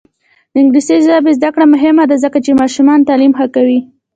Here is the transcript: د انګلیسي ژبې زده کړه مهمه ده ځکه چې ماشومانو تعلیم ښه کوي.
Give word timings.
د 0.51 0.53
انګلیسي 0.61 0.97
ژبې 1.07 1.31
زده 1.37 1.49
کړه 1.53 1.65
مهمه 1.73 2.03
ده 2.09 2.15
ځکه 2.23 2.37
چې 2.45 2.59
ماشومانو 2.61 3.07
تعلیم 3.09 3.31
ښه 3.37 3.47
کوي. 3.55 3.79